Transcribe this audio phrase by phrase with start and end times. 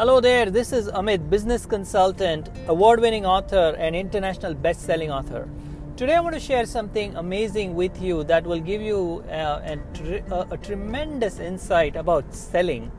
[0.00, 5.46] Hello there, this is Amit, business consultant, award winning author, and international best selling author.
[5.98, 10.22] Today I want to share something amazing with you that will give you uh, a,
[10.30, 12.90] a, a tremendous insight about selling.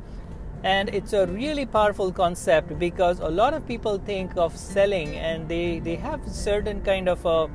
[0.64, 5.49] And it's a really powerful concept because a lot of people think of selling and
[5.49, 7.49] they, they have certain kind of a,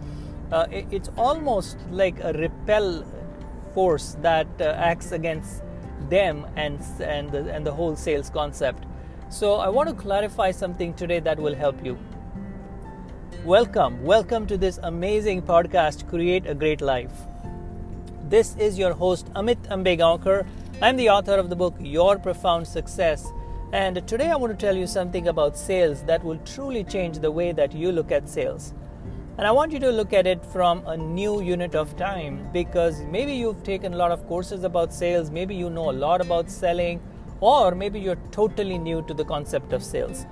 [0.50, 3.06] uh, it's almost like a repel
[3.74, 5.62] force that uh, acts against
[6.10, 8.85] them and, and, the, and the whole sales concept.
[9.28, 11.98] So, I want to clarify something today that will help you.
[13.44, 17.10] Welcome, welcome to this amazing podcast, Create a Great Life.
[18.28, 20.46] This is your host, Amit Ambegaonkar.
[20.80, 23.26] I'm the author of the book Your Profound Success.
[23.72, 27.32] And today I want to tell you something about sales that will truly change the
[27.32, 28.74] way that you look at sales.
[29.38, 33.00] And I want you to look at it from a new unit of time because
[33.02, 36.48] maybe you've taken a lot of courses about sales, maybe you know a lot about
[36.48, 37.00] selling
[37.40, 40.26] or maybe you're totally new to the concept of sales.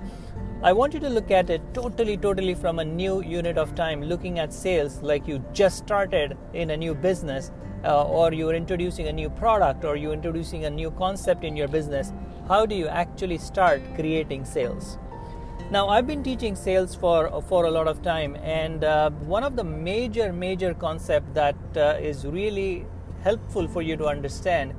[0.63, 4.01] I want you to look at it totally, totally from a new unit of time,
[4.01, 7.51] looking at sales like you just started in a new business,
[7.83, 11.67] uh, or you're introducing a new product, or you're introducing a new concept in your
[11.67, 12.11] business.
[12.47, 14.97] How do you actually start creating sales?
[15.69, 19.55] Now, I've been teaching sales for for a lot of time, and uh, one of
[19.55, 22.85] the major, major concept that uh, is really
[23.23, 24.73] helpful for you to understand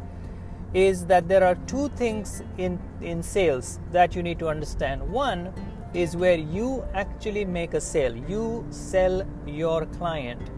[0.75, 5.03] is that there are two things in, in sales that you need to understand.
[5.03, 5.53] One
[5.95, 10.51] is where you actually make a sale, you sell your client.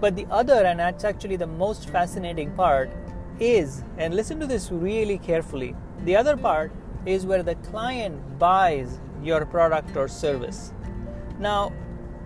[0.00, 2.90] But the other, and that's actually the most fascinating part,
[3.40, 5.74] is, and listen to this really carefully,
[6.04, 6.72] the other part
[7.06, 10.72] is where the client buys your product or service.
[11.38, 11.72] Now,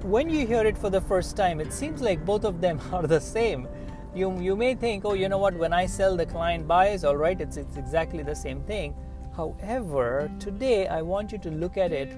[0.03, 3.07] when you hear it for the first time, it seems like both of them are
[3.07, 3.69] the same
[4.15, 7.17] you you may think oh you know what when i sell the client buys all
[7.17, 8.95] right it's it's exactly the same thing.
[9.37, 12.17] However today i want you to look at it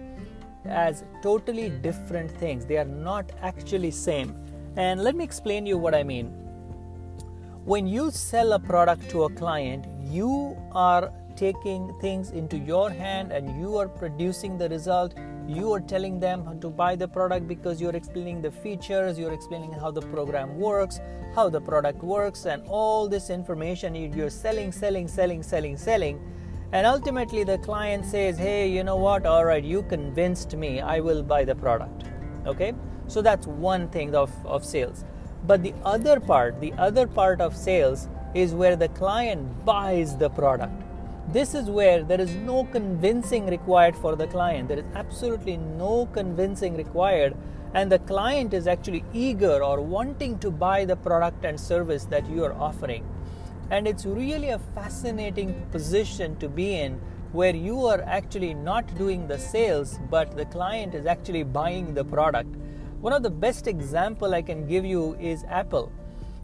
[0.64, 2.64] as totally different things.
[2.64, 4.34] They are not actually same.
[4.76, 6.26] And let me explain you what i mean.
[7.64, 13.32] When you sell a product to a client you are taking things into your hand
[13.32, 15.14] and you are producing the result
[15.48, 19.72] you are telling them to buy the product because you're explaining the features you're explaining
[19.72, 21.00] how the program works
[21.34, 26.20] how the product works and all this information you're selling selling selling selling selling.
[26.72, 29.26] And ultimately the client says hey you know what?
[29.26, 30.80] All right you convinced me.
[30.80, 32.04] I will buy the product.
[32.46, 32.74] Okay?
[33.08, 35.04] So that's one thing of, of sales.
[35.46, 40.30] But the other part the other part of sales is where the client buys the
[40.30, 40.82] product
[41.28, 44.68] this is where there is no convincing required for the client.
[44.68, 47.36] There is absolutely no convincing required,
[47.74, 52.28] and the client is actually eager or wanting to buy the product and service that
[52.28, 53.06] you are offering.
[53.70, 57.00] And it's really a fascinating position to be in
[57.32, 62.04] where you are actually not doing the sales, but the client is actually buying the
[62.04, 62.54] product.
[63.00, 65.90] One of the best example I can give you is Apple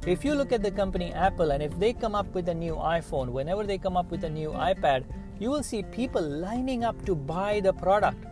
[0.07, 2.75] if you look at the company Apple and if they come up with a new
[2.75, 5.05] iPhone, whenever they come up with a new iPad,
[5.39, 8.25] you will see people lining up to buy the product.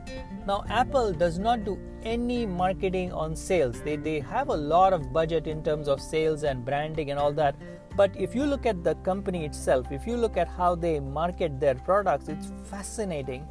[0.46, 3.80] Now, Apple does not do any marketing on sales.
[3.82, 7.32] They, they have a lot of budget in terms of sales and branding and all
[7.32, 7.56] that.
[7.96, 11.58] But if you look at the company itself, if you look at how they market
[11.58, 13.46] their products, it's fascinating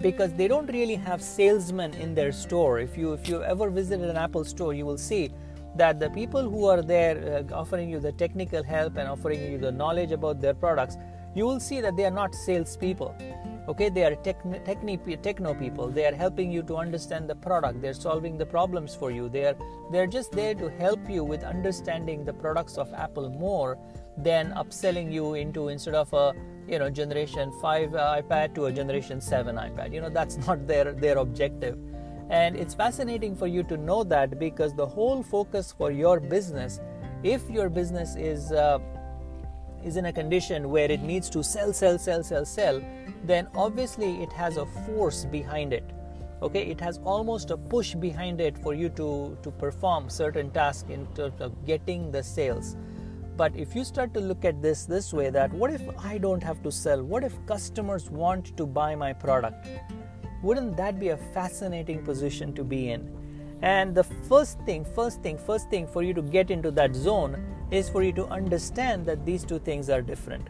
[0.00, 2.80] because they don't really have salesmen in their store.
[2.80, 5.30] If you if you ever visited an Apple store, you will see
[5.76, 9.58] that the people who are there uh, offering you the technical help and offering you
[9.58, 10.96] the knowledge about their products,
[11.34, 13.14] you will see that they are not salespeople.
[13.68, 15.88] Okay, they are techno people.
[15.88, 17.80] They are helping you to understand the product.
[17.80, 19.28] They're solving the problems for you.
[19.28, 19.56] They are
[19.92, 23.78] they're just there to help you with understanding the products of Apple more
[24.16, 26.34] than upselling you into instead of a
[26.66, 29.92] you know generation five uh, iPad to a generation seven iPad.
[29.94, 31.78] You know that's not their their objective
[32.30, 36.80] and it's fascinating for you to know that because the whole focus for your business,
[37.24, 38.78] if your business is uh,
[39.84, 42.80] is in a condition where it needs to sell, sell, sell, sell, sell,
[43.24, 45.84] then obviously it has a force behind it.
[46.42, 50.88] Okay, it has almost a push behind it for you to to perform certain tasks
[50.88, 52.76] in terms of getting the sales.
[53.36, 56.42] But if you start to look at this this way, that what if I don't
[56.42, 57.02] have to sell?
[57.02, 59.66] What if customers want to buy my product?
[60.42, 63.08] Wouldn't that be a fascinating position to be in?
[63.62, 67.44] And the first thing, first thing, first thing for you to get into that zone
[67.70, 70.48] is for you to understand that these two things are different.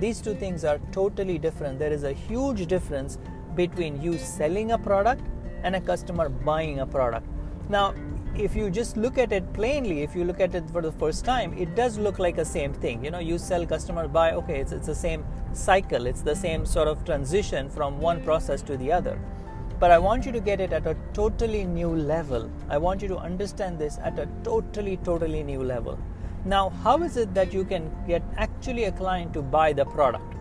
[0.00, 1.78] These two things are totally different.
[1.78, 3.18] There is a huge difference
[3.54, 5.22] between you selling a product
[5.62, 7.26] and a customer buying a product.
[7.68, 7.94] Now,
[8.38, 11.24] if you just look at it plainly, if you look at it for the first
[11.24, 13.04] time, it does look like a same thing.
[13.04, 14.32] You know, you sell, customer buy.
[14.32, 18.62] Okay, it's, it's the same cycle, it's the same sort of transition from one process
[18.62, 19.18] to the other.
[19.80, 22.48] But I want you to get it at a totally new level.
[22.68, 25.98] I want you to understand this at a totally, totally new level.
[26.44, 30.34] Now, how is it that you can get actually a client to buy the product?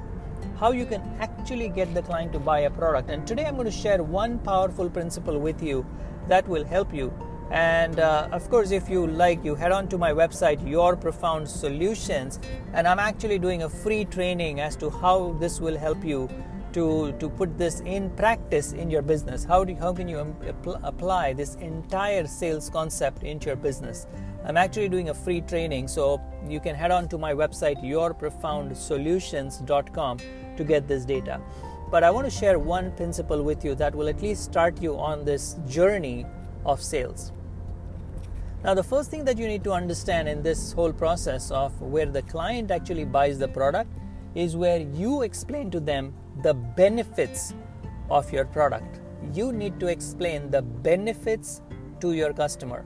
[0.59, 3.09] How you can actually get the client to buy a product.
[3.09, 5.85] And today I'm going to share one powerful principle with you
[6.27, 7.11] that will help you
[7.51, 11.49] and uh, of course, if you like, you head on to my website, Your Profound
[11.49, 12.39] Solutions,
[12.73, 16.27] and I'm actually doing a free training as to how this will help you
[16.73, 19.45] to, to put this in practice in your business.
[19.45, 24.05] How, do, how can you apl- apply this entire sales concept into your business?
[24.45, 30.19] I'm actually doing a free training, so you can head on to my website, yourprofoundsolutions.com,
[30.57, 31.41] to get this data.
[31.89, 34.97] But I want to share one principle with you that will at least start you
[34.97, 36.25] on this journey
[36.65, 37.31] of sales.
[38.63, 42.07] Now, the first thing that you need to understand in this whole process of where
[42.07, 43.92] the client actually buys the product
[44.33, 47.54] is where you explain to them the benefits
[48.09, 49.00] of your product.
[49.31, 51.62] You need to explain the benefits
[52.01, 52.83] to your customer.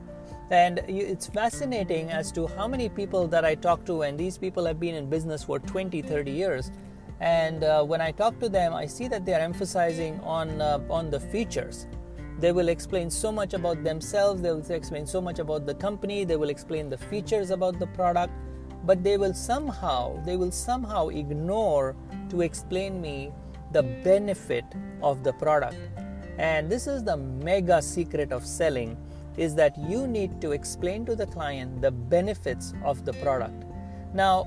[0.50, 4.66] And it's fascinating as to how many people that I talk to, and these people
[4.66, 6.70] have been in business for 20, 30 years.
[7.20, 10.80] And uh, when I talk to them, I see that they are emphasizing on, uh,
[10.90, 11.86] on the features
[12.38, 16.24] they will explain so much about themselves, they will explain so much about the company,
[16.24, 18.32] they will explain the features about the product,
[18.84, 21.94] but they will somehow, they will somehow ignore
[22.30, 23.32] to explain me
[23.72, 24.64] the benefit
[25.02, 25.76] of the product.
[26.38, 28.96] And this is the mega secret of selling
[29.36, 33.64] is that you need to explain to the client the benefits of the product.
[34.12, 34.46] Now,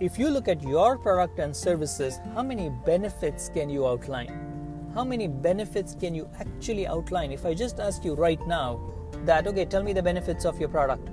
[0.00, 4.53] if you look at your product and services, how many benefits can you outline?
[4.94, 7.32] How many benefits can you actually outline?
[7.32, 8.80] If I just ask you right now
[9.24, 11.08] that, okay, tell me the benefits of your product,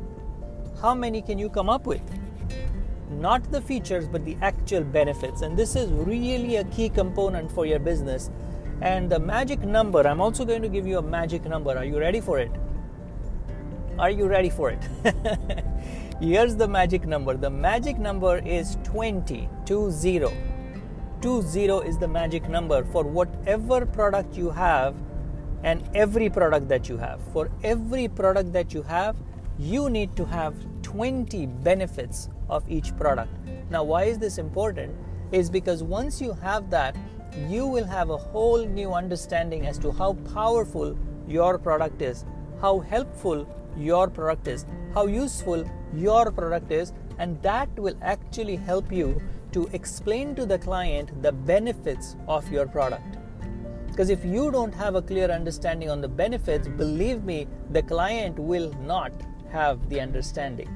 [0.80, 2.02] how many can you come up with?
[3.10, 5.42] Not the features, but the actual benefits.
[5.42, 8.30] And this is really a key component for your business.
[8.82, 11.76] And the magic number, I'm also going to give you a magic number.
[11.76, 12.52] Are you ready for it?
[13.98, 14.88] Are you ready for it?
[16.22, 17.36] Here's the magic number.
[17.36, 20.51] The magic number is 20, 20.
[21.22, 24.96] 20 is the magic number for whatever product you have
[25.64, 27.22] and every product that you have.
[27.32, 29.16] For every product that you have,
[29.60, 33.32] you need to have 20 benefits of each product.
[33.70, 34.96] Now, why is this important?
[35.32, 36.96] Is because once you have that,
[37.48, 40.98] you will have a whole new understanding as to how powerful
[41.28, 42.26] your product is,
[42.60, 43.48] how helpful
[43.78, 44.66] your product is,
[44.96, 49.22] how useful your product is, and that will actually help you
[49.52, 53.18] to explain to the client the benefits of your product.
[53.88, 58.40] Because if you don't have a clear understanding on the benefits, believe me, the client
[58.40, 59.12] will not
[59.52, 60.70] have the understanding.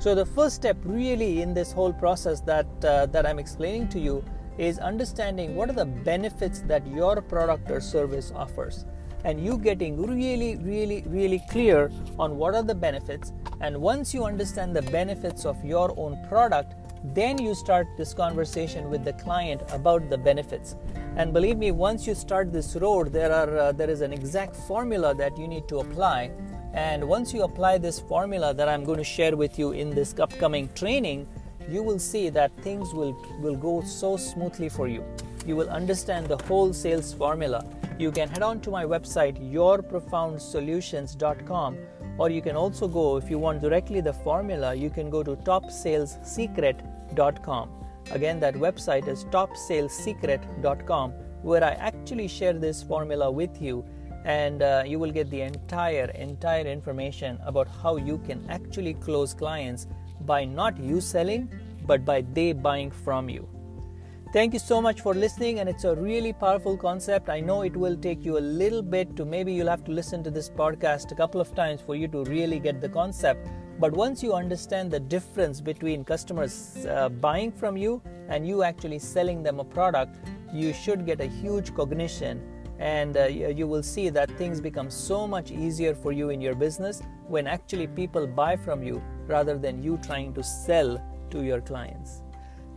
[0.00, 3.98] So the first step really in this whole process that uh, that I'm explaining to
[3.98, 4.24] you
[4.58, 8.84] is understanding what are the benefits that your product or service offers
[9.24, 14.24] and you getting really really really clear on what are the benefits and once you
[14.24, 19.62] understand the benefits of your own product then you start this conversation with the client
[19.72, 20.76] about the benefits.
[21.16, 24.54] And believe me once you start this road there are uh, there is an exact
[24.54, 26.30] formula that you need to apply.
[26.74, 30.14] And once you apply this formula that i'm going to share with you in this
[30.18, 31.26] upcoming training
[31.68, 35.04] you will see that things will will go so smoothly for you.
[35.46, 37.64] You will understand the whole sales formula.
[37.98, 41.78] You can head on to my website yourprofoundsolutions.com
[42.18, 45.36] or you can also go if you want directly the formula you can go to
[45.36, 47.70] topsalessecret.com
[48.10, 53.84] again that website is topsalessecret.com where i actually share this formula with you
[54.24, 59.32] and uh, you will get the entire entire information about how you can actually close
[59.32, 59.86] clients
[60.22, 61.48] by not you selling
[61.86, 63.48] but by they buying from you
[64.30, 67.30] Thank you so much for listening, and it's a really powerful concept.
[67.30, 70.22] I know it will take you a little bit to maybe you'll have to listen
[70.22, 73.48] to this podcast a couple of times for you to really get the concept.
[73.80, 78.98] But once you understand the difference between customers uh, buying from you and you actually
[78.98, 80.18] selling them a product,
[80.52, 82.42] you should get a huge cognition
[82.78, 86.54] and uh, you will see that things become so much easier for you in your
[86.54, 91.62] business when actually people buy from you rather than you trying to sell to your
[91.62, 92.22] clients.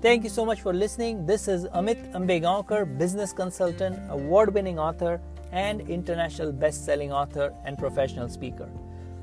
[0.01, 1.27] Thank you so much for listening.
[1.27, 7.77] This is Amit Ambegaonkar, business consultant, award winning author, and international best selling author and
[7.77, 8.67] professional speaker.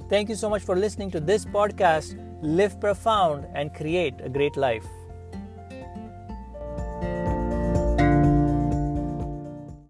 [0.08, 2.14] Thank you so much for listening to this podcast.
[2.42, 4.86] Live profound and create a great life.